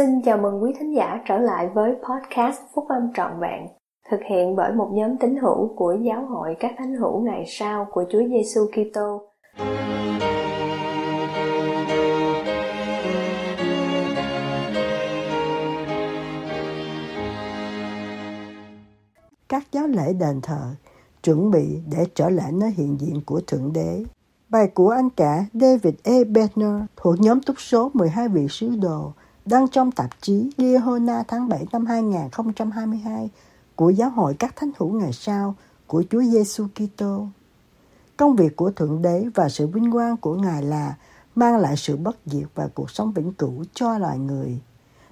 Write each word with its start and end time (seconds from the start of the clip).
Xin 0.00 0.22
chào 0.22 0.38
mừng 0.38 0.62
quý 0.62 0.72
thính 0.78 0.94
giả 0.94 1.20
trở 1.28 1.38
lại 1.38 1.68
với 1.74 1.92
podcast 1.92 2.60
Phúc 2.74 2.84
Âm 2.88 3.12
Trọn 3.14 3.40
Vẹn, 3.40 3.66
thực 4.10 4.20
hiện 4.30 4.56
bởi 4.56 4.72
một 4.72 4.90
nhóm 4.92 5.16
tín 5.16 5.36
hữu 5.36 5.74
của 5.76 5.96
Giáo 6.02 6.26
hội 6.26 6.56
các 6.60 6.72
thánh 6.78 6.94
hữu 6.94 7.20
ngày 7.20 7.44
sau 7.46 7.86
của 7.90 8.04
Chúa 8.10 8.22
Giêsu 8.28 8.60
Kitô. 8.66 9.22
Các 19.48 19.62
giáo 19.72 19.86
lễ 19.86 20.12
đền 20.12 20.40
thờ 20.42 20.74
chuẩn 21.22 21.50
bị 21.50 21.80
để 21.92 22.06
trở 22.14 22.30
lại 22.30 22.52
nơi 22.52 22.70
hiện 22.70 22.96
diện 23.00 23.20
của 23.26 23.40
Thượng 23.46 23.72
Đế. 23.72 24.04
Bài 24.48 24.70
của 24.74 24.90
anh 24.90 25.10
cả 25.10 25.44
David 25.52 25.94
E. 26.04 26.24
Bettner 26.24 26.82
thuộc 26.96 27.14
nhóm 27.20 27.40
túc 27.40 27.60
số 27.60 27.90
12 27.94 28.28
vị 28.28 28.46
sứ 28.48 28.76
đồ 28.82 29.12
đăng 29.44 29.68
trong 29.68 29.92
tạp 29.92 30.10
chí 30.20 30.50
Liehona 30.56 31.22
tháng 31.28 31.48
7 31.48 31.66
năm 31.72 31.86
2022 31.86 33.30
của 33.76 33.90
Giáo 33.90 34.10
hội 34.10 34.34
các 34.38 34.56
thánh 34.56 34.70
hữu 34.78 34.92
ngày 34.92 35.12
sau 35.12 35.54
của 35.86 36.04
Chúa 36.10 36.22
Giêsu 36.22 36.66
Kitô. 36.74 37.26
Công 38.16 38.36
việc 38.36 38.56
của 38.56 38.70
Thượng 38.70 39.02
Đế 39.02 39.26
và 39.34 39.48
sự 39.48 39.66
vinh 39.66 39.92
quang 39.92 40.16
của 40.16 40.34
Ngài 40.34 40.62
là 40.62 40.96
mang 41.34 41.56
lại 41.56 41.76
sự 41.76 41.96
bất 41.96 42.16
diệt 42.26 42.46
và 42.54 42.68
cuộc 42.74 42.90
sống 42.90 43.12
vĩnh 43.12 43.32
cửu 43.32 43.64
cho 43.74 43.98
loài 43.98 44.18
người, 44.18 44.60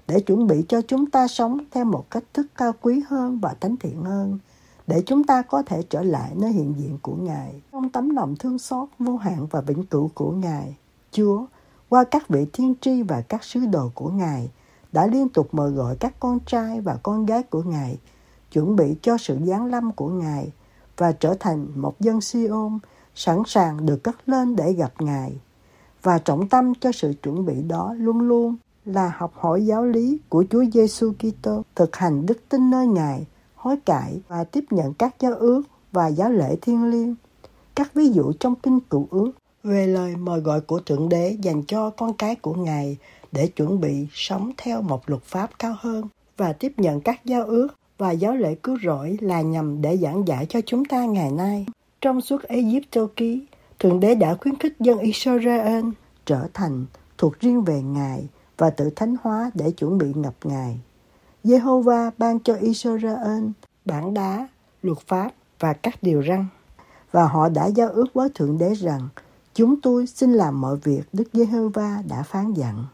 để 0.09 0.21
chuẩn 0.21 0.47
bị 0.47 0.65
cho 0.69 0.83
chúng 0.83 1.11
ta 1.11 1.29
sống 1.29 1.59
theo 1.71 1.85
một 1.85 2.11
cách 2.11 2.25
thức 2.35 2.47
cao 2.57 2.73
quý 2.81 3.03
hơn 3.09 3.39
và 3.39 3.55
thánh 3.61 3.77
thiện 3.77 4.05
hơn, 4.05 4.39
để 4.87 5.03
chúng 5.07 5.25
ta 5.25 5.43
có 5.43 5.63
thể 5.63 5.83
trở 5.91 6.03
lại 6.03 6.33
nơi 6.37 6.53
hiện 6.53 6.75
diện 6.79 6.99
của 7.03 7.15
Ngài 7.15 7.63
trong 7.73 7.89
tấm 7.89 8.11
lòng 8.11 8.37
thương 8.37 8.59
xót 8.59 8.89
vô 8.99 9.17
hạn 9.17 9.47
và 9.51 9.61
vĩnh 9.61 9.87
cửu 9.87 10.11
của 10.15 10.31
Ngài. 10.31 10.77
Chúa 11.13 11.47
qua 11.89 12.05
các 12.05 12.29
vị 12.29 12.47
thiên 12.53 12.75
tri 12.81 13.03
và 13.03 13.21
các 13.21 13.45
sứ 13.45 13.61
đồ 13.61 13.91
của 13.95 14.11
Ngài, 14.11 14.51
đã 14.93 15.07
liên 15.07 15.29
tục 15.29 15.49
mời 15.53 15.71
gọi 15.71 15.97
các 16.01 16.15
con 16.21 16.39
trai 16.47 16.81
và 16.81 16.99
con 17.03 17.27
gái 17.27 17.43
của 17.43 17.63
Ngài 17.63 17.99
chuẩn 18.53 18.77
bị 18.77 18.97
cho 19.03 19.17
sự 19.19 19.39
giáng 19.45 19.67
lâm 19.67 19.93
của 19.93 20.09
Ngài 20.09 20.53
và 20.97 21.13
trở 21.13 21.35
thành 21.41 21.67
một 21.75 22.01
dân 22.01 22.21
Siôn 22.21 22.79
sẵn 23.15 23.43
sàng 23.47 23.87
được 23.87 24.03
cất 24.03 24.29
lên 24.29 24.57
để 24.57 24.73
gặp 24.73 24.93
Ngài. 24.99 25.41
Và 26.03 26.19
trọng 26.19 26.49
tâm 26.49 26.73
cho 26.75 26.93
sự 26.93 27.15
chuẩn 27.23 27.47
bị 27.47 27.63
đó 27.63 27.95
luôn 27.99 28.21
luôn 28.21 28.57
là 28.85 29.13
học 29.17 29.33
hỏi 29.35 29.67
giáo 29.67 29.85
lý 29.85 30.21
của 30.29 30.45
Chúa 30.51 30.65
Giêsu 30.73 31.13
Kitô, 31.13 31.63
thực 31.75 31.97
hành 31.97 32.27
đức 32.27 32.39
tin 32.49 32.71
nơi 32.71 32.87
Ngài, 32.87 33.27
hối 33.55 33.77
cải 33.77 34.21
và 34.29 34.45
tiếp 34.45 34.65
nhận 34.71 34.95
các 34.95 35.15
giáo 35.21 35.35
ước 35.35 35.63
và 35.93 36.07
giáo 36.07 36.31
lễ 36.31 36.57
thiêng 36.63 36.91
liêng. 36.91 37.15
Các 37.75 37.95
ví 37.95 38.09
dụ 38.09 38.33
trong 38.33 38.55
kinh 38.55 38.81
cựu 38.81 39.07
ước 39.11 39.31
về 39.65 39.87
lời 39.87 40.17
mời 40.17 40.41
gọi 40.41 40.61
của 40.61 40.81
Thượng 40.81 41.09
Đế 41.09 41.37
dành 41.41 41.63
cho 41.63 41.91
con 41.91 42.13
cái 42.15 42.35
của 42.35 42.55
Ngài 42.55 42.97
để 43.33 43.47
chuẩn 43.47 43.81
bị 43.81 44.07
sống 44.13 44.53
theo 44.57 44.83
một 44.83 45.11
luật 45.11 45.23
pháp 45.23 45.51
cao 45.59 45.75
hơn 45.79 46.09
và 46.37 46.53
tiếp 46.53 46.73
nhận 46.77 47.01
các 47.01 47.25
giao 47.25 47.45
ước 47.45 47.69
và 47.99 48.11
giáo 48.11 48.37
lễ 48.37 48.55
cứu 48.55 48.79
rỗi 48.85 49.17
là 49.21 49.41
nhằm 49.41 49.83
để 49.83 49.97
giảng 49.97 50.29
giải 50.29 50.47
cho 50.49 50.61
chúng 50.67 50.85
ta 50.85 51.05
ngày 51.05 51.31
nay. 51.31 51.67
Trong 52.01 52.21
suốt 52.21 52.43
Egypto 52.43 53.07
ký, 53.17 53.47
Thượng 53.79 54.01
Đế 54.01 54.15
đã 54.15 54.35
khuyến 54.35 54.57
khích 54.57 54.77
dân 54.81 54.99
Israel 54.99 55.85
trở 56.27 56.49
thành 56.55 56.87
thuộc 57.19 57.41
riêng 57.41 57.65
về 57.65 57.83
Ngài 57.83 58.29
và 58.59 58.71
tự 58.71 58.91
thánh 58.97 59.15
hóa 59.23 59.51
để 59.55 59.71
chuẩn 59.71 59.99
bị 59.99 60.07
ngập 60.15 60.35
Ngài. 60.45 60.81
Jehovah 61.45 62.11
ban 62.19 62.41
cho 62.41 62.55
Israel 62.55 63.45
bản 63.85 64.15
đá, 64.15 64.49
luật 64.83 64.99
pháp 64.99 65.31
và 65.61 65.73
các 65.73 66.03
điều 66.03 66.23
răn. 66.29 66.47
Và 67.11 67.25
họ 67.25 67.49
đã 67.49 67.67
giao 67.67 67.89
ước 67.89 68.07
với 68.15 68.29
Thượng 68.35 68.59
Đế 68.59 68.75
rằng 68.75 69.09
Chúng 69.59 69.81
tôi 69.81 70.07
xin 70.07 70.33
làm 70.33 70.61
mọi 70.61 70.77
việc 70.77 71.03
Đức 71.13 71.25
Giê-hô-va 71.33 72.03
đã 72.09 72.23
phán 72.23 72.55
dặn. 72.55 72.85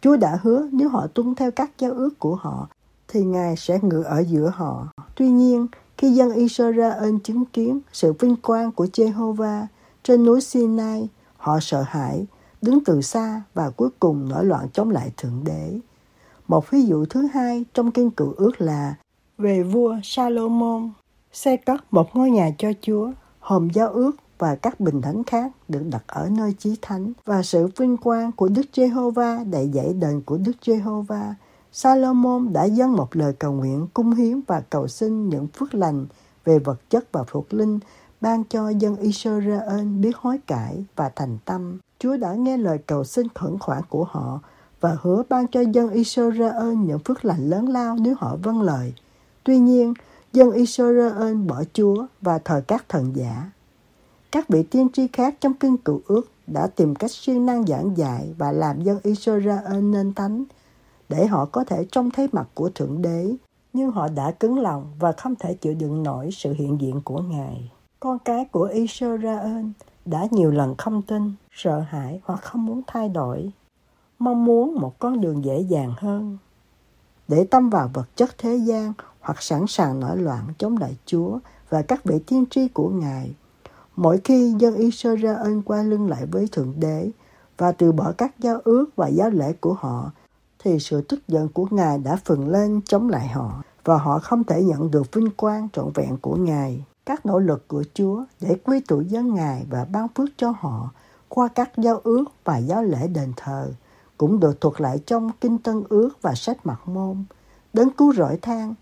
Chúa 0.00 0.16
đã 0.16 0.38
hứa 0.42 0.68
nếu 0.72 0.88
họ 0.88 1.06
tuân 1.06 1.34
theo 1.34 1.50
các 1.50 1.70
giao 1.78 1.92
ước 1.92 2.18
của 2.18 2.34
họ, 2.34 2.68
thì 3.08 3.24
Ngài 3.24 3.56
sẽ 3.56 3.78
ngự 3.82 4.02
ở 4.02 4.20
giữa 4.28 4.52
họ. 4.54 4.86
Tuy 5.16 5.30
nhiên, 5.30 5.66
khi 5.96 6.10
dân 6.10 6.32
Israel 6.32 7.14
chứng 7.24 7.44
kiến 7.44 7.80
sự 7.92 8.12
vinh 8.12 8.36
quang 8.36 8.72
của 8.72 8.86
Jehovah 8.92 9.66
trên 10.02 10.24
núi 10.24 10.40
Sinai, 10.40 11.08
họ 11.36 11.58
sợ 11.60 11.84
hãi, 11.88 12.26
đứng 12.62 12.84
từ 12.84 13.02
xa 13.02 13.42
và 13.54 13.70
cuối 13.70 13.88
cùng 14.00 14.28
nổi 14.28 14.44
loạn 14.44 14.68
chống 14.72 14.90
lại 14.90 15.12
Thượng 15.16 15.44
Đế. 15.44 15.78
Một 16.48 16.70
ví 16.70 16.82
dụ 16.82 17.04
thứ 17.04 17.28
hai 17.34 17.64
trong 17.74 17.90
kinh 17.90 18.10
cựu 18.10 18.32
ước 18.36 18.60
là 18.60 18.94
về 19.38 19.62
vua 19.62 19.96
Salomon 20.02 20.90
xây 21.32 21.56
cất 21.56 21.92
một 21.92 22.16
ngôi 22.16 22.30
nhà 22.30 22.50
cho 22.58 22.72
Chúa, 22.80 23.10
hòm 23.38 23.70
giao 23.70 23.88
ước 23.88 24.16
và 24.38 24.54
các 24.54 24.80
bình 24.80 25.02
thánh 25.02 25.24
khác 25.24 25.52
được 25.68 25.82
đặt 25.90 26.02
ở 26.06 26.28
nơi 26.28 26.54
chí 26.58 26.76
thánh 26.82 27.12
và 27.24 27.42
sự 27.42 27.68
vinh 27.76 27.96
quang 27.96 28.32
của 28.32 28.48
Đức 28.48 28.66
Giê-hô-va 28.72 29.44
đầy 29.50 29.68
dạy 29.68 29.92
đền 29.92 30.20
của 30.20 30.38
Đức 30.38 30.52
Giê-hô-va. 30.66 31.34
Salomon 31.72 32.52
đã 32.52 32.64
dâng 32.64 32.96
một 32.96 33.16
lời 33.16 33.32
cầu 33.38 33.52
nguyện 33.52 33.86
cung 33.94 34.14
hiến 34.14 34.40
và 34.46 34.60
cầu 34.60 34.88
xin 34.88 35.28
những 35.28 35.46
phước 35.46 35.74
lành 35.74 36.06
về 36.44 36.58
vật 36.58 36.90
chất 36.90 37.12
và 37.12 37.24
thuộc 37.30 37.54
linh 37.54 37.78
ban 38.20 38.44
cho 38.44 38.68
dân 38.68 38.96
Israel 38.96 39.84
biết 40.00 40.16
hối 40.16 40.38
cải 40.46 40.84
và 40.96 41.10
thành 41.16 41.38
tâm. 41.44 41.78
Chúa 41.98 42.16
đã 42.16 42.34
nghe 42.34 42.56
lời 42.56 42.78
cầu 42.86 43.04
xin 43.04 43.26
khẩn 43.34 43.58
khoản 43.58 43.82
của 43.88 44.04
họ 44.04 44.40
và 44.80 44.96
hứa 45.02 45.22
ban 45.28 45.46
cho 45.48 45.60
dân 45.60 45.90
Israel 45.90 46.74
những 46.74 46.98
phước 46.98 47.24
lành 47.24 47.50
lớn 47.50 47.68
lao 47.68 47.96
nếu 48.00 48.14
họ 48.18 48.36
vâng 48.42 48.62
lời. 48.62 48.94
Tuy 49.44 49.58
nhiên, 49.58 49.94
dân 50.32 50.52
Israel 50.52 51.34
bỏ 51.34 51.62
Chúa 51.72 52.06
và 52.20 52.38
thờ 52.38 52.62
các 52.68 52.84
thần 52.88 53.16
giả. 53.16 53.50
Các 54.32 54.48
vị 54.48 54.62
tiên 54.62 54.88
tri 54.92 55.08
khác 55.12 55.34
trong 55.40 55.54
kinh 55.54 55.76
cựu 55.76 56.00
ước 56.06 56.30
đã 56.46 56.66
tìm 56.66 56.94
cách 56.94 57.10
siêng 57.10 57.46
năng 57.46 57.66
giảng 57.66 57.96
dạy 57.96 58.34
và 58.38 58.52
làm 58.52 58.82
dân 58.82 58.98
Israel 59.02 59.80
nên 59.82 60.14
thánh 60.14 60.44
để 61.08 61.26
họ 61.26 61.44
có 61.44 61.64
thể 61.64 61.86
trông 61.92 62.10
thấy 62.10 62.28
mặt 62.32 62.48
của 62.54 62.70
Thượng 62.74 63.02
Đế. 63.02 63.34
Nhưng 63.72 63.90
họ 63.90 64.08
đã 64.08 64.30
cứng 64.30 64.58
lòng 64.58 64.92
và 64.98 65.12
không 65.12 65.34
thể 65.36 65.54
chịu 65.54 65.74
đựng 65.74 66.02
nổi 66.02 66.30
sự 66.32 66.52
hiện 66.52 66.80
diện 66.80 67.00
của 67.04 67.18
Ngài. 67.18 67.70
Con 68.00 68.18
cái 68.18 68.44
của 68.44 68.64
Israel 68.64 69.66
đã 70.04 70.26
nhiều 70.30 70.50
lần 70.50 70.74
không 70.78 71.02
tin, 71.02 71.32
sợ 71.52 71.80
hãi 71.80 72.20
hoặc 72.24 72.42
không 72.42 72.66
muốn 72.66 72.82
thay 72.86 73.08
đổi, 73.08 73.50
mong 74.18 74.44
muốn 74.44 74.74
một 74.74 74.98
con 74.98 75.20
đường 75.20 75.44
dễ 75.44 75.60
dàng 75.60 75.94
hơn. 75.98 76.38
Để 77.28 77.44
tâm 77.44 77.70
vào 77.70 77.90
vật 77.92 78.16
chất 78.16 78.38
thế 78.38 78.56
gian 78.56 78.92
hoặc 79.20 79.42
sẵn 79.42 79.64
sàng 79.68 80.00
nổi 80.00 80.16
loạn 80.16 80.44
chống 80.58 80.76
lại 80.76 80.96
Chúa 81.06 81.38
và 81.68 81.82
các 81.82 82.04
vị 82.04 82.18
tiên 82.26 82.44
tri 82.50 82.68
của 82.68 82.88
Ngài– 82.88 83.34
Mỗi 83.98 84.20
khi 84.24 84.54
dân 84.58 84.74
Israel 84.74 85.58
qua 85.64 85.82
lưng 85.82 86.08
lại 86.08 86.26
với 86.26 86.48
Thượng 86.52 86.74
Đế 86.76 87.10
và 87.56 87.72
từ 87.72 87.92
bỏ 87.92 88.12
các 88.18 88.38
giao 88.38 88.60
ước 88.64 88.86
và 88.96 89.08
giáo 89.08 89.30
lễ 89.30 89.52
của 89.60 89.72
họ, 89.72 90.10
thì 90.58 90.78
sự 90.78 91.00
tức 91.00 91.28
giận 91.28 91.48
của 91.48 91.66
Ngài 91.70 91.98
đã 91.98 92.16
phừng 92.24 92.48
lên 92.48 92.80
chống 92.84 93.08
lại 93.08 93.28
họ 93.28 93.62
và 93.84 93.98
họ 93.98 94.18
không 94.18 94.44
thể 94.44 94.62
nhận 94.62 94.90
được 94.90 95.12
vinh 95.12 95.30
quang 95.30 95.68
trọn 95.72 95.90
vẹn 95.94 96.16
của 96.16 96.36
Ngài. 96.36 96.84
Các 97.06 97.26
nỗ 97.26 97.38
lực 97.38 97.68
của 97.68 97.84
Chúa 97.94 98.24
để 98.40 98.56
quy 98.64 98.80
tụ 98.80 99.00
dân 99.00 99.34
Ngài 99.34 99.66
và 99.70 99.84
ban 99.84 100.08
phước 100.08 100.28
cho 100.36 100.54
họ 100.60 100.90
qua 101.28 101.48
các 101.48 101.70
giao 101.76 102.00
ước 102.04 102.24
và 102.44 102.58
giáo 102.58 102.82
lễ 102.82 103.08
đền 103.08 103.32
thờ 103.36 103.72
cũng 104.18 104.40
được 104.40 104.60
thuật 104.60 104.80
lại 104.80 104.98
trong 105.06 105.30
Kinh 105.40 105.58
Tân 105.58 105.82
Ước 105.88 106.10
và 106.22 106.34
sách 106.34 106.66
Mặt 106.66 106.88
Môn. 106.88 107.24
Đấng 107.72 107.90
cứu 107.90 108.12
rỗi 108.14 108.38
than, 108.42 108.74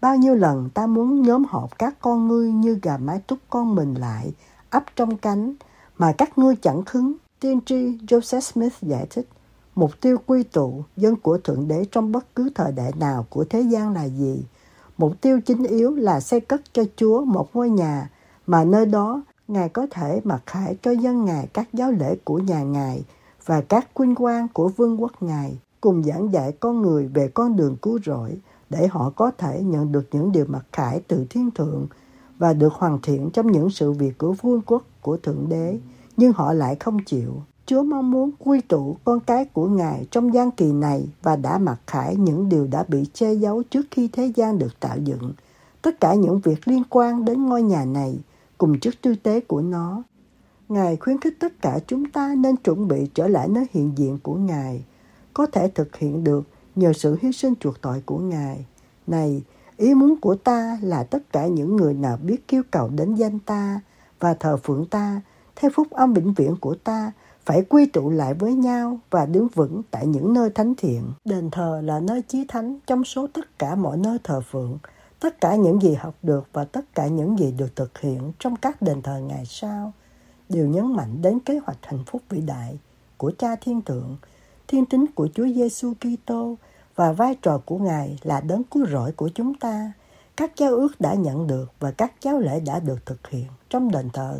bao 0.00 0.16
nhiêu 0.16 0.34
lần 0.34 0.70
ta 0.70 0.86
muốn 0.86 1.22
nhóm 1.22 1.44
họp 1.48 1.78
các 1.78 1.94
con 2.00 2.28
ngươi 2.28 2.52
như 2.52 2.78
gà 2.82 2.96
mái 2.96 3.18
túc 3.18 3.38
con 3.50 3.74
mình 3.74 3.94
lại 3.94 4.32
ấp 4.72 4.84
trong 4.96 5.16
cánh 5.16 5.54
mà 5.98 6.12
các 6.18 6.38
ngươi 6.38 6.56
chẳng 6.56 6.84
khứng. 6.84 7.12
Tiên 7.40 7.60
tri 7.66 7.98
Joseph 8.06 8.40
Smith 8.40 8.72
giải 8.82 9.06
thích, 9.10 9.28
mục 9.74 9.90
tiêu 10.00 10.16
quy 10.26 10.42
tụ 10.42 10.84
dân 10.96 11.16
của 11.16 11.38
Thượng 11.38 11.68
Đế 11.68 11.84
trong 11.90 12.12
bất 12.12 12.34
cứ 12.34 12.50
thời 12.54 12.72
đại 12.72 12.92
nào 12.96 13.26
của 13.30 13.44
thế 13.44 13.60
gian 13.60 13.92
là 13.92 14.04
gì? 14.04 14.44
Mục 14.98 15.20
tiêu 15.20 15.40
chính 15.40 15.64
yếu 15.64 15.94
là 15.94 16.20
xây 16.20 16.40
cất 16.40 16.60
cho 16.72 16.84
Chúa 16.96 17.24
một 17.24 17.56
ngôi 17.56 17.70
nhà 17.70 18.10
mà 18.46 18.64
nơi 18.64 18.86
đó 18.86 19.22
Ngài 19.48 19.68
có 19.68 19.86
thể 19.90 20.20
mặc 20.24 20.42
khải 20.46 20.76
cho 20.82 20.90
dân 20.90 21.24
Ngài 21.24 21.46
các 21.46 21.68
giáo 21.72 21.92
lễ 21.92 22.16
của 22.24 22.38
nhà 22.38 22.62
Ngài 22.62 23.04
và 23.46 23.60
các 23.60 23.94
quynh 23.94 24.14
quan 24.14 24.48
của 24.48 24.68
vương 24.68 25.02
quốc 25.02 25.22
Ngài 25.22 25.58
cùng 25.80 26.02
giảng 26.02 26.32
dạy 26.32 26.52
con 26.60 26.82
người 26.82 27.08
về 27.08 27.28
con 27.34 27.56
đường 27.56 27.76
cứu 27.76 27.98
rỗi 28.06 28.38
để 28.70 28.86
họ 28.86 29.10
có 29.10 29.30
thể 29.38 29.62
nhận 29.62 29.92
được 29.92 30.04
những 30.12 30.32
điều 30.32 30.44
mặc 30.48 30.64
khải 30.72 31.00
từ 31.08 31.26
thiên 31.30 31.50
thượng 31.50 31.86
và 32.38 32.52
được 32.52 32.72
hoàn 32.72 32.98
thiện 33.02 33.30
trong 33.30 33.52
những 33.52 33.70
sự 33.70 33.92
việc 33.92 34.18
của 34.18 34.32
vương 34.32 34.62
quốc 34.66 34.82
của 35.00 35.16
Thượng 35.16 35.48
Đế, 35.48 35.78
nhưng 36.16 36.32
họ 36.32 36.52
lại 36.52 36.76
không 36.80 36.98
chịu. 37.06 37.42
Chúa 37.66 37.82
mong 37.82 38.10
muốn 38.10 38.30
quy 38.38 38.60
tụ 38.60 38.96
con 39.04 39.20
cái 39.20 39.44
của 39.44 39.66
Ngài 39.66 40.06
trong 40.10 40.34
gian 40.34 40.50
kỳ 40.50 40.72
này 40.72 41.08
và 41.22 41.36
đã 41.36 41.58
mặc 41.58 41.80
khải 41.86 42.16
những 42.16 42.48
điều 42.48 42.66
đã 42.66 42.84
bị 42.88 43.04
che 43.12 43.32
giấu 43.32 43.62
trước 43.62 43.86
khi 43.90 44.08
thế 44.08 44.32
gian 44.34 44.58
được 44.58 44.80
tạo 44.80 44.96
dựng. 44.98 45.32
Tất 45.82 46.00
cả 46.00 46.14
những 46.14 46.40
việc 46.40 46.68
liên 46.68 46.82
quan 46.90 47.24
đến 47.24 47.46
ngôi 47.46 47.62
nhà 47.62 47.84
này 47.84 48.18
cùng 48.58 48.80
chức 48.80 48.94
tư 49.02 49.14
tế 49.14 49.40
của 49.40 49.60
nó. 49.60 50.02
Ngài 50.68 50.96
khuyến 50.96 51.20
khích 51.20 51.34
tất 51.40 51.62
cả 51.62 51.78
chúng 51.86 52.10
ta 52.10 52.34
nên 52.38 52.56
chuẩn 52.56 52.88
bị 52.88 53.06
trở 53.14 53.28
lại 53.28 53.48
nơi 53.48 53.66
hiện 53.72 53.92
diện 53.96 54.18
của 54.22 54.34
Ngài, 54.34 54.84
có 55.34 55.46
thể 55.46 55.68
thực 55.68 55.96
hiện 55.96 56.24
được 56.24 56.44
nhờ 56.74 56.92
sự 56.92 57.16
hy 57.22 57.32
sinh 57.32 57.54
chuộc 57.60 57.80
tội 57.80 58.02
của 58.06 58.18
Ngài. 58.18 58.66
Này, 59.06 59.42
Ý 59.82 59.94
muốn 59.94 60.20
của 60.20 60.34
ta 60.34 60.78
là 60.82 61.04
tất 61.04 61.32
cả 61.32 61.46
những 61.46 61.76
người 61.76 61.94
nào 61.94 62.16
biết 62.16 62.48
kêu 62.48 62.62
cầu 62.70 62.88
đến 62.88 63.14
danh 63.14 63.38
ta 63.38 63.80
và 64.20 64.34
thờ 64.34 64.56
phượng 64.56 64.86
ta 64.86 65.20
theo 65.56 65.70
phúc 65.74 65.90
âm 65.90 66.14
vĩnh 66.14 66.32
viễn 66.32 66.56
của 66.56 66.74
ta 66.74 67.12
phải 67.44 67.62
quy 67.68 67.86
tụ 67.86 68.10
lại 68.10 68.34
với 68.34 68.54
nhau 68.54 68.98
và 69.10 69.26
đứng 69.26 69.48
vững 69.48 69.82
tại 69.90 70.06
những 70.06 70.32
nơi 70.32 70.50
thánh 70.50 70.74
thiện. 70.74 71.12
Đền 71.24 71.50
thờ 71.50 71.80
là 71.84 72.00
nơi 72.00 72.22
chí 72.22 72.44
thánh 72.48 72.78
trong 72.86 73.04
số 73.04 73.26
tất 73.26 73.58
cả 73.58 73.74
mọi 73.74 73.96
nơi 73.96 74.18
thờ 74.24 74.40
phượng, 74.50 74.78
tất 75.20 75.40
cả 75.40 75.56
những 75.56 75.82
gì 75.82 75.94
học 75.94 76.14
được 76.22 76.48
và 76.52 76.64
tất 76.64 76.94
cả 76.94 77.06
những 77.06 77.38
gì 77.38 77.52
được 77.58 77.76
thực 77.76 77.98
hiện 77.98 78.32
trong 78.38 78.56
các 78.56 78.82
đền 78.82 79.02
thờ 79.02 79.18
ngày 79.18 79.44
sau 79.46 79.92
đều 80.48 80.66
nhấn 80.66 80.96
mạnh 80.96 81.22
đến 81.22 81.40
kế 81.40 81.58
hoạch 81.58 81.78
hạnh 81.82 82.04
phúc 82.06 82.22
vĩ 82.28 82.40
đại 82.40 82.78
của 83.16 83.32
Cha 83.38 83.56
Thiên 83.56 83.82
Thượng, 83.82 84.16
thiên 84.68 84.86
tính 84.86 85.06
của 85.14 85.28
Chúa 85.34 85.46
Giêsu 85.46 85.92
Kitô 85.94 86.56
và 86.96 87.12
vai 87.12 87.34
trò 87.42 87.58
của 87.58 87.78
Ngài 87.78 88.18
là 88.22 88.40
đấng 88.40 88.64
cứu 88.64 88.86
rỗi 88.86 89.12
của 89.12 89.30
chúng 89.34 89.54
ta. 89.54 89.92
Các 90.36 90.52
giáo 90.56 90.70
ước 90.70 91.00
đã 91.00 91.14
nhận 91.14 91.46
được 91.46 91.72
và 91.80 91.90
các 91.90 92.12
giáo 92.22 92.38
lễ 92.38 92.60
đã 92.60 92.80
được 92.80 93.06
thực 93.06 93.28
hiện 93.28 93.46
trong 93.70 93.90
đền 93.90 94.10
thờ 94.12 94.38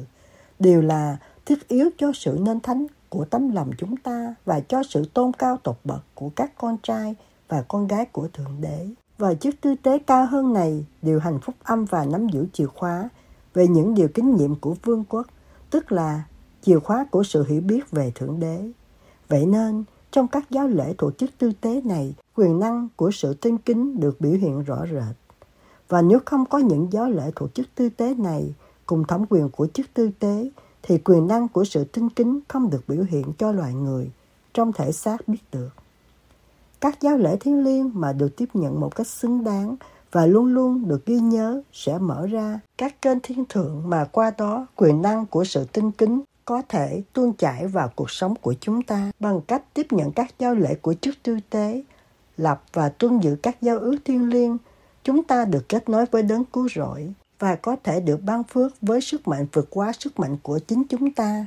đều 0.59 0.83
là 0.83 1.17
thiết 1.47 1.69
yếu 1.69 1.91
cho 1.99 2.13
sự 2.15 2.39
nên 2.41 2.61
thánh 2.61 2.87
của 3.09 3.25
tấm 3.25 3.53
lòng 3.53 3.71
chúng 3.79 3.97
ta 3.97 4.35
và 4.45 4.61
cho 4.61 4.83
sự 4.83 5.05
tôn 5.15 5.33
cao 5.33 5.57
tột 5.63 5.77
bậc 5.85 6.01
của 6.15 6.29
các 6.37 6.53
con 6.59 6.77
trai 6.83 7.15
và 7.49 7.63
con 7.63 7.87
gái 7.87 8.07
của 8.07 8.29
Thượng 8.33 8.61
Đế. 8.61 8.89
Và 9.19 9.35
chức 9.35 9.55
tư 9.61 9.75
tế 9.83 9.99
cao 9.99 10.27
hơn 10.27 10.53
này 10.53 10.87
điều 11.03 11.21
hành 11.21 11.41
phúc 11.41 11.55
âm 11.63 11.85
và 11.85 12.05
nắm 12.05 12.29
giữ 12.29 12.47
chìa 12.53 12.67
khóa 12.67 13.09
về 13.55 13.69
những 13.69 13.95
điều 13.95 14.09
kinh 14.09 14.37
nghiệm 14.37 14.55
của 14.55 14.75
vương 14.85 15.05
quốc, 15.05 15.27
tức 15.71 15.93
là 15.93 16.23
chìa 16.63 16.79
khóa 16.79 17.07
của 17.11 17.23
sự 17.23 17.47
hiểu 17.49 17.61
biết 17.61 17.91
về 17.91 18.13
Thượng 18.15 18.41
Đế. 18.41 18.71
Vậy 19.29 19.47
nên, 19.47 19.85
trong 20.13 20.29
các 20.29 20.51
giáo 20.51 20.69
lễ 20.69 20.95
tổ 20.99 21.11
chức 21.11 21.31
tư 21.39 21.53
tế 21.61 21.81
này, 21.85 22.15
quyền 22.37 22.59
năng 22.59 22.89
của 22.97 23.11
sự 23.11 23.35
tinh 23.35 23.59
kính 23.59 24.01
được 24.01 24.21
biểu 24.21 24.33
hiện 24.33 24.63
rõ 24.63 24.87
rệt. 24.93 25.17
Và 25.89 26.03
nếu 26.03 26.19
không 26.25 26.47
có 26.47 26.59
những 26.59 26.89
giáo 26.91 27.11
lễ 27.11 27.31
tổ 27.37 27.49
chức 27.49 27.67
tư 27.75 27.89
tế 27.89 28.15
này 28.15 28.55
cùng 28.87 29.05
thẩm 29.05 29.25
quyền 29.29 29.49
của 29.49 29.67
chức 29.67 29.87
tư 29.95 30.11
tế, 30.19 30.51
thì 30.83 30.99
quyền 30.99 31.27
năng 31.27 31.49
của 31.49 31.65
sự 31.65 31.85
tinh 31.85 32.11
kính 32.11 32.41
không 32.49 32.71
được 32.71 32.89
biểu 32.89 33.05
hiện 33.11 33.25
cho 33.39 33.53
loài 33.53 33.75
người 33.75 34.11
trong 34.55 34.73
thể 34.73 34.93
xác 34.93 35.29
biết 35.29 35.39
được. 35.53 35.69
Các 36.81 37.01
giáo 37.01 37.17
lễ 37.17 37.37
thiêng 37.41 37.65
liêng 37.65 37.91
mà 37.95 38.13
được 38.13 38.37
tiếp 38.37 38.49
nhận 38.55 38.81
một 38.81 38.95
cách 38.95 39.07
xứng 39.07 39.45
đáng 39.45 39.77
và 40.13 40.27
luôn 40.27 40.47
luôn 40.47 40.89
được 40.89 41.07
ghi 41.07 41.19
nhớ 41.19 41.63
sẽ 41.73 41.99
mở 41.99 42.27
ra 42.27 42.61
các 42.79 43.03
kênh 43.03 43.19
thiên 43.23 43.45
thượng 43.49 43.83
mà 43.87 44.05
qua 44.05 44.33
đó 44.39 44.67
quyền 44.77 45.03
năng 45.03 45.27
của 45.27 45.45
sự 45.45 45.65
tinh 45.73 45.91
kính 45.91 46.23
có 46.45 46.63
thể 46.69 47.03
tuôn 47.13 47.33
chảy 47.37 47.67
vào 47.67 47.93
cuộc 47.97 48.11
sống 48.11 48.35
của 48.35 48.55
chúng 48.61 48.83
ta 48.83 49.11
bằng 49.21 49.41
cách 49.41 49.63
tiếp 49.75 49.87
nhận 49.91 50.13
các 50.13 50.35
giao 50.39 50.55
lễ 50.55 50.75
của 50.75 50.95
chức 50.95 51.15
tư 51.23 51.39
tế, 51.51 51.83
lập 52.37 52.65
và 52.73 52.89
tuân 52.89 53.21
giữ 53.21 53.37
các 53.43 53.63
giao 53.63 53.79
ước 53.79 53.97
thiêng 54.05 54.29
liêng, 54.29 54.59
chúng 55.05 55.25
ta 55.25 55.45
được 55.45 55.69
kết 55.69 55.89
nối 55.89 56.07
với 56.07 56.23
đấng 56.23 56.45
cứu 56.45 56.69
rỗi 56.75 57.13
và 57.39 57.57
có 57.57 57.77
thể 57.85 58.01
được 58.01 58.23
ban 58.23 58.45
phước 58.45 58.73
với 58.81 59.01
sức 59.01 59.29
mạnh 59.29 59.47
vượt 59.53 59.67
quá 59.71 59.93
sức 59.99 60.19
mạnh 60.19 60.37
của 60.43 60.59
chính 60.59 60.85
chúng 60.89 61.13
ta 61.13 61.47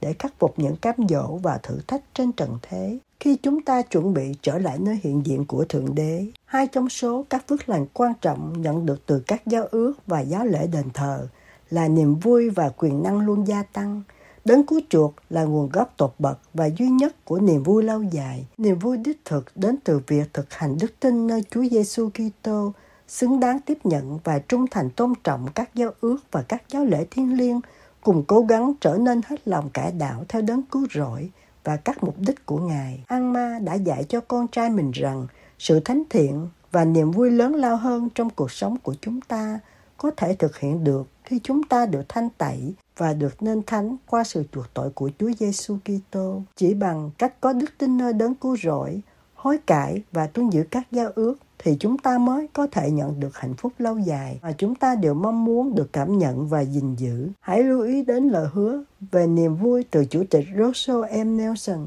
để 0.00 0.14
khắc 0.18 0.34
phục 0.38 0.58
những 0.58 0.76
cám 0.76 0.94
dỗ 1.08 1.36
và 1.42 1.58
thử 1.62 1.78
thách 1.86 2.02
trên 2.14 2.32
trần 2.32 2.58
thế 2.62 2.98
khi 3.20 3.36
chúng 3.42 3.62
ta 3.62 3.82
chuẩn 3.82 4.14
bị 4.14 4.34
trở 4.42 4.58
lại 4.58 4.78
nơi 4.78 5.00
hiện 5.02 5.26
diện 5.26 5.44
của 5.44 5.64
Thượng 5.64 5.94
Đế. 5.94 6.26
Hai 6.44 6.66
trong 6.66 6.88
số 6.88 7.24
các 7.30 7.44
phước 7.48 7.68
lành 7.68 7.86
quan 7.92 8.12
trọng 8.20 8.62
nhận 8.62 8.86
được 8.86 9.06
từ 9.06 9.22
các 9.26 9.46
giao 9.46 9.66
ước 9.70 9.92
và 10.06 10.20
giáo 10.20 10.46
lễ 10.46 10.66
đền 10.66 10.90
thờ 10.94 11.28
là 11.70 11.88
niềm 11.88 12.14
vui 12.14 12.50
và 12.50 12.70
quyền 12.76 13.02
năng 13.02 13.20
luôn 13.20 13.46
gia 13.46 13.62
tăng. 13.62 14.02
Đấng 14.48 14.66
cứu 14.66 14.80
chuộc 14.88 15.14
là 15.30 15.44
nguồn 15.44 15.68
gốc 15.72 15.94
tột 15.96 16.14
bậc 16.18 16.38
và 16.54 16.66
duy 16.66 16.88
nhất 16.88 17.24
của 17.24 17.40
niềm 17.40 17.62
vui 17.62 17.82
lâu 17.82 18.02
dài. 18.02 18.46
Niềm 18.58 18.78
vui 18.78 18.96
đích 18.96 19.24
thực 19.24 19.44
đến 19.54 19.76
từ 19.84 20.00
việc 20.06 20.34
thực 20.34 20.54
hành 20.54 20.78
đức 20.80 21.00
tin 21.00 21.26
nơi 21.26 21.44
Chúa 21.50 21.64
Giêsu 21.70 22.10
Kitô 22.10 22.72
xứng 23.08 23.40
đáng 23.40 23.58
tiếp 23.66 23.78
nhận 23.84 24.18
và 24.24 24.38
trung 24.38 24.66
thành 24.70 24.90
tôn 24.90 25.12
trọng 25.24 25.46
các 25.54 25.74
giao 25.74 25.90
ước 26.00 26.16
và 26.30 26.42
các 26.42 26.62
giáo 26.68 26.84
lễ 26.84 27.06
thiêng 27.10 27.36
liêng, 27.36 27.60
cùng 28.00 28.24
cố 28.26 28.40
gắng 28.40 28.72
trở 28.80 28.98
nên 29.00 29.20
hết 29.26 29.48
lòng 29.48 29.70
cải 29.70 29.92
đạo 29.92 30.24
theo 30.28 30.42
đấng 30.42 30.62
cứu 30.62 30.86
rỗi 30.94 31.30
và 31.64 31.76
các 31.76 32.04
mục 32.04 32.14
đích 32.18 32.46
của 32.46 32.58
Ngài. 32.58 33.04
An 33.06 33.32
Ma 33.32 33.58
đã 33.62 33.74
dạy 33.74 34.04
cho 34.04 34.20
con 34.20 34.48
trai 34.48 34.70
mình 34.70 34.90
rằng 34.90 35.26
sự 35.58 35.80
thánh 35.80 36.02
thiện 36.10 36.48
và 36.72 36.84
niềm 36.84 37.10
vui 37.10 37.30
lớn 37.30 37.54
lao 37.54 37.76
hơn 37.76 38.08
trong 38.14 38.30
cuộc 38.30 38.50
sống 38.50 38.76
của 38.82 38.94
chúng 39.00 39.20
ta 39.20 39.60
có 39.96 40.10
thể 40.16 40.34
thực 40.34 40.58
hiện 40.58 40.84
được 40.84 41.06
khi 41.24 41.40
chúng 41.42 41.62
ta 41.62 41.86
được 41.86 42.02
thanh 42.08 42.28
tẩy 42.38 42.74
và 42.98 43.14
được 43.14 43.42
nên 43.42 43.62
thánh 43.66 43.96
qua 44.06 44.24
sự 44.24 44.44
chuộc 44.52 44.74
tội 44.74 44.90
của 44.90 45.10
Chúa 45.18 45.30
Giêsu 45.38 45.76
Kitô. 45.84 46.42
Chỉ 46.56 46.74
bằng 46.74 47.10
cách 47.18 47.40
có 47.40 47.52
đức 47.52 47.70
tin 47.78 47.96
nơi 47.96 48.12
đấng 48.12 48.34
cứu 48.34 48.56
rỗi, 48.56 49.00
hối 49.34 49.58
cải 49.66 50.02
và 50.12 50.26
tuân 50.26 50.50
giữ 50.50 50.64
các 50.70 50.86
giao 50.92 51.10
ước 51.14 51.34
thì 51.58 51.76
chúng 51.80 51.98
ta 51.98 52.18
mới 52.18 52.48
có 52.52 52.66
thể 52.66 52.90
nhận 52.90 53.20
được 53.20 53.36
hạnh 53.36 53.54
phúc 53.54 53.72
lâu 53.78 53.98
dài 53.98 54.38
mà 54.42 54.52
chúng 54.58 54.74
ta 54.74 54.94
đều 54.94 55.14
mong 55.14 55.44
muốn 55.44 55.74
được 55.74 55.92
cảm 55.92 56.18
nhận 56.18 56.48
và 56.48 56.60
gìn 56.60 56.94
giữ. 56.94 57.28
Hãy 57.40 57.62
lưu 57.62 57.82
ý 57.82 58.02
đến 58.02 58.28
lời 58.28 58.48
hứa 58.52 58.82
về 59.12 59.26
niềm 59.26 59.56
vui 59.56 59.84
từ 59.90 60.04
Chủ 60.04 60.24
tịch 60.30 60.44
Russell 60.58 61.24
M. 61.24 61.36
Nelson. 61.36 61.86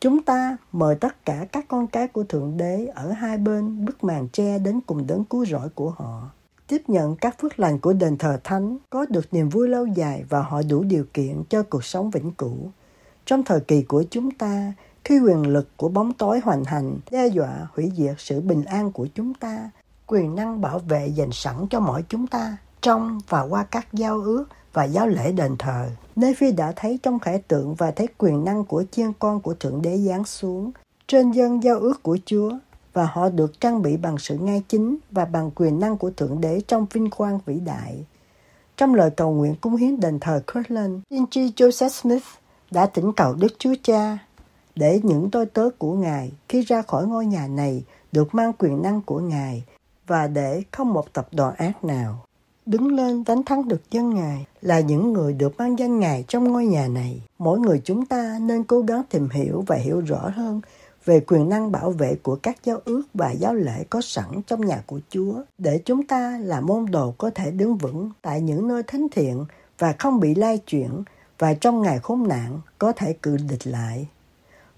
Chúng 0.00 0.22
ta 0.22 0.56
mời 0.72 0.94
tất 0.94 1.26
cả 1.26 1.46
các 1.52 1.64
con 1.68 1.86
cái 1.86 2.08
của 2.08 2.24
Thượng 2.24 2.56
Đế 2.56 2.86
ở 2.94 3.12
hai 3.12 3.38
bên 3.38 3.84
bức 3.84 4.04
màn 4.04 4.28
tre 4.28 4.58
đến 4.58 4.80
cùng 4.86 5.06
đấng 5.06 5.24
cứu 5.24 5.46
rỗi 5.46 5.68
của 5.74 5.90
họ. 5.90 6.30
Tiếp 6.74 6.82
nhận 6.88 7.16
các 7.16 7.36
phước 7.40 7.60
lành 7.60 7.78
của 7.78 7.92
đền 7.92 8.16
thờ 8.16 8.38
thánh, 8.44 8.76
có 8.90 9.06
được 9.10 9.34
niềm 9.34 9.48
vui 9.48 9.68
lâu 9.68 9.86
dài 9.86 10.24
và 10.28 10.42
họ 10.42 10.62
đủ 10.62 10.82
điều 10.82 11.04
kiện 11.14 11.42
cho 11.48 11.62
cuộc 11.62 11.84
sống 11.84 12.10
vĩnh 12.10 12.30
cửu. 12.30 12.56
Trong 13.24 13.44
thời 13.44 13.60
kỳ 13.60 13.82
của 13.82 14.04
chúng 14.10 14.30
ta, 14.30 14.72
khi 15.04 15.18
quyền 15.18 15.46
lực 15.46 15.68
của 15.76 15.88
bóng 15.88 16.12
tối 16.12 16.40
hoành 16.44 16.64
hành 16.64 16.98
đe 17.10 17.26
dọa 17.26 17.68
hủy 17.74 17.92
diệt 17.96 18.14
sự 18.18 18.40
bình 18.40 18.64
an 18.64 18.92
của 18.92 19.06
chúng 19.14 19.34
ta, 19.34 19.70
quyền 20.06 20.34
năng 20.34 20.60
bảo 20.60 20.78
vệ 20.78 21.06
dành 21.06 21.32
sẵn 21.32 21.66
cho 21.70 21.80
mỗi 21.80 22.04
chúng 22.08 22.26
ta 22.26 22.56
trong 22.80 23.20
và 23.28 23.42
qua 23.42 23.64
các 23.64 23.86
giao 23.92 24.20
ước 24.20 24.44
và 24.72 24.84
giáo 24.84 25.08
lễ 25.08 25.32
đền 25.32 25.56
thờ. 25.58 25.88
Nephi 26.16 26.52
đã 26.52 26.72
thấy 26.76 26.98
trong 27.02 27.18
khải 27.18 27.38
tượng 27.38 27.74
và 27.74 27.90
thấy 27.90 28.08
quyền 28.18 28.44
năng 28.44 28.64
của 28.64 28.84
chiên 28.90 29.12
con 29.18 29.40
của 29.40 29.54
Thượng 29.54 29.82
Đế 29.82 29.98
giáng 29.98 30.24
xuống 30.24 30.70
trên 31.06 31.30
dân 31.30 31.62
giao 31.62 31.78
ước 31.78 32.02
của 32.02 32.18
Chúa 32.24 32.52
và 32.94 33.08
họ 33.12 33.28
được 33.28 33.60
trang 33.60 33.82
bị 33.82 33.96
bằng 33.96 34.18
sự 34.18 34.38
ngay 34.38 34.62
chính 34.68 34.96
và 35.10 35.24
bằng 35.24 35.50
quyền 35.54 35.80
năng 35.80 35.96
của 35.96 36.10
Thượng 36.10 36.40
Đế 36.40 36.60
trong 36.68 36.86
vinh 36.92 37.10
quang 37.10 37.38
vĩ 37.46 37.60
đại. 37.60 38.04
Trong 38.76 38.94
lời 38.94 39.10
cầu 39.10 39.32
nguyện 39.32 39.54
cung 39.60 39.76
hiến 39.76 40.00
đền 40.00 40.20
thờ 40.20 40.42
Kirtland, 40.54 41.00
Inchi 41.08 41.52
Joseph 41.56 41.88
Smith 41.88 42.24
đã 42.70 42.86
thỉnh 42.86 43.12
cầu 43.12 43.34
Đức 43.34 43.52
Chúa 43.58 43.74
Cha 43.82 44.18
để 44.74 45.00
những 45.02 45.30
tôi 45.30 45.46
tớ 45.46 45.68
của 45.78 45.92
Ngài 45.92 46.32
khi 46.48 46.62
ra 46.62 46.82
khỏi 46.82 47.06
ngôi 47.06 47.26
nhà 47.26 47.46
này 47.46 47.84
được 48.12 48.34
mang 48.34 48.52
quyền 48.58 48.82
năng 48.82 49.00
của 49.02 49.20
Ngài 49.20 49.64
và 50.06 50.26
để 50.26 50.62
không 50.72 50.92
một 50.92 51.12
tập 51.12 51.28
đoàn 51.32 51.54
ác 51.54 51.84
nào 51.84 52.24
đứng 52.66 52.96
lên 52.96 53.24
đánh 53.26 53.42
thắng 53.42 53.68
được 53.68 53.90
dân 53.90 54.14
Ngài 54.14 54.46
là 54.62 54.80
những 54.80 55.12
người 55.12 55.32
được 55.32 55.58
mang 55.58 55.78
danh 55.78 56.00
Ngài 56.00 56.24
trong 56.28 56.52
ngôi 56.52 56.66
nhà 56.66 56.88
này. 56.88 57.22
Mỗi 57.38 57.58
người 57.58 57.80
chúng 57.84 58.06
ta 58.06 58.38
nên 58.40 58.64
cố 58.64 58.80
gắng 58.80 59.02
tìm 59.10 59.28
hiểu 59.28 59.64
và 59.66 59.76
hiểu 59.76 60.00
rõ 60.00 60.30
hơn 60.34 60.60
về 61.04 61.20
quyền 61.20 61.48
năng 61.48 61.72
bảo 61.72 61.90
vệ 61.90 62.16
của 62.22 62.36
các 62.36 62.56
giáo 62.64 62.80
ước 62.84 63.02
và 63.14 63.30
giáo 63.30 63.54
lễ 63.54 63.84
có 63.90 64.00
sẵn 64.00 64.42
trong 64.46 64.66
nhà 64.66 64.82
của 64.86 65.00
Chúa 65.10 65.42
để 65.58 65.80
chúng 65.84 66.06
ta 66.06 66.38
là 66.42 66.60
môn 66.60 66.86
đồ 66.90 67.14
có 67.18 67.30
thể 67.30 67.50
đứng 67.50 67.76
vững 67.76 68.10
tại 68.22 68.40
những 68.40 68.68
nơi 68.68 68.82
thánh 68.82 69.06
thiện 69.12 69.44
và 69.78 69.94
không 69.98 70.20
bị 70.20 70.34
lai 70.34 70.58
chuyển 70.58 71.02
và 71.38 71.54
trong 71.54 71.82
ngày 71.82 71.98
khốn 71.98 72.28
nạn 72.28 72.60
có 72.78 72.92
thể 72.92 73.12
cự 73.12 73.36
địch 73.36 73.66
lại. 73.66 74.06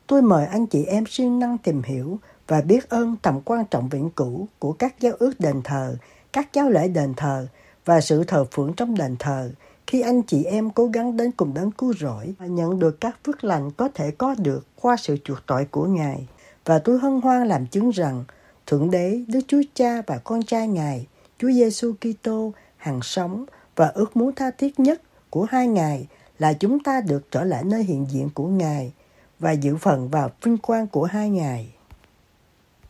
Tôi 0.07 0.23
mời 0.23 0.47
anh 0.47 0.67
chị 0.67 0.85
em 0.85 1.05
siêng 1.07 1.39
năng 1.39 1.59
tìm 1.59 1.83
hiểu 1.83 2.19
và 2.49 2.61
biết 2.61 2.89
ơn 2.89 3.17
tầm 3.23 3.41
quan 3.45 3.65
trọng 3.71 3.89
viễn 3.89 4.11
cũ 4.11 4.49
của 4.59 4.73
các 4.73 5.01
giáo 5.01 5.13
ước 5.19 5.33
đền 5.39 5.63
thờ, 5.65 5.97
các 6.33 6.53
giáo 6.53 6.71
lễ 6.71 6.89
đền 6.89 7.15
thờ 7.15 7.47
và 7.85 8.01
sự 8.01 8.25
thờ 8.25 8.45
phượng 8.51 8.73
trong 8.73 8.95
đền 8.95 9.17
thờ 9.19 9.51
khi 9.87 10.01
anh 10.01 10.23
chị 10.23 10.45
em 10.45 10.71
cố 10.71 10.87
gắng 10.87 11.17
đến 11.17 11.31
cùng 11.37 11.55
đấng 11.55 11.71
cứu 11.71 11.95
rỗi 11.95 12.35
và 12.39 12.47
nhận 12.47 12.79
được 12.79 13.01
các 13.01 13.19
phước 13.25 13.45
lành 13.45 13.71
có 13.71 13.89
thể 13.95 14.11
có 14.11 14.35
được 14.39 14.67
qua 14.81 14.97
sự 14.97 15.17
chuộc 15.25 15.39
tội 15.47 15.65
của 15.65 15.85
Ngài. 15.85 16.27
Và 16.65 16.79
tôi 16.79 16.99
hân 16.99 17.21
hoan 17.21 17.49
làm 17.49 17.67
chứng 17.67 17.91
rằng 17.91 18.25
Thượng 18.67 18.91
Đế, 18.91 19.25
Đức 19.29 19.41
Chúa 19.49 19.63
Cha 19.75 20.03
và 20.07 20.19
con 20.19 20.43
trai 20.43 20.69
Ngài, 20.69 21.07
Chúa 21.39 21.51
Giêsu 21.51 21.93
Kitô 21.93 22.53
hàng 22.77 23.01
sống 23.03 23.45
và 23.77 23.87
ước 23.87 24.17
muốn 24.17 24.35
tha 24.35 24.51
thiết 24.51 24.81
nhất 24.81 25.03
của 25.31 25.45
hai 25.45 25.69
Ngài 25.69 26.07
là 26.39 26.53
chúng 26.53 26.81
ta 26.81 27.01
được 27.01 27.31
trở 27.31 27.45
lại 27.45 27.65
nơi 27.65 27.85
hiện 27.85 28.07
diện 28.11 28.31
của 28.35 28.47
Ngài 28.47 28.93
và 29.39 29.53
dự 29.53 29.77
phần 29.77 30.09
vào 30.09 30.31
vinh 30.43 30.59
quang 30.59 30.87
của 30.87 31.05
hai 31.05 31.31
Ngài. 31.31 31.76